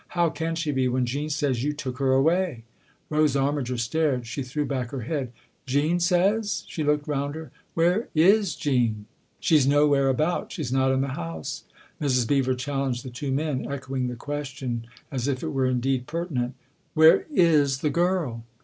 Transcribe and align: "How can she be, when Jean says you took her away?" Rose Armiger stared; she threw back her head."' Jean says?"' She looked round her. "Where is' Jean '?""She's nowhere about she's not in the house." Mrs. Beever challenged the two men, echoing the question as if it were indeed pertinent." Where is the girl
"How 0.17 0.29
can 0.31 0.55
she 0.55 0.71
be, 0.71 0.87
when 0.87 1.05
Jean 1.05 1.29
says 1.29 1.63
you 1.63 1.73
took 1.73 1.99
her 1.99 2.11
away?" 2.11 2.63
Rose 3.11 3.35
Armiger 3.35 3.77
stared; 3.77 4.25
she 4.25 4.41
threw 4.41 4.65
back 4.65 4.89
her 4.89 5.01
head."' 5.01 5.31
Jean 5.67 5.99
says?"' 5.99 6.63
She 6.67 6.83
looked 6.83 7.07
round 7.07 7.35
her. 7.35 7.51
"Where 7.75 8.09
is' 8.15 8.55
Jean 8.55 9.05
'?""She's 9.39 9.67
nowhere 9.67 10.09
about 10.09 10.51
she's 10.51 10.73
not 10.73 10.89
in 10.89 11.01
the 11.01 11.09
house." 11.09 11.65
Mrs. 12.01 12.27
Beever 12.27 12.55
challenged 12.55 13.05
the 13.05 13.11
two 13.11 13.31
men, 13.31 13.71
echoing 13.71 14.07
the 14.07 14.15
question 14.15 14.87
as 15.11 15.27
if 15.27 15.43
it 15.43 15.49
were 15.49 15.67
indeed 15.67 16.07
pertinent." 16.07 16.55
Where 16.95 17.27
is 17.29 17.81
the 17.81 17.91
girl 17.91 18.43